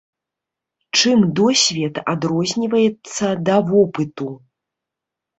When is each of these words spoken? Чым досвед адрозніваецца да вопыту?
Чым 0.99 1.19
досвед 1.39 1.99
адрозніваецца 2.13 3.27
да 3.49 3.55
вопыту? 3.69 4.27